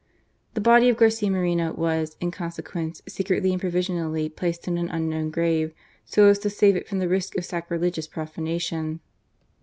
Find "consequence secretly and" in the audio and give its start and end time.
2.31-3.61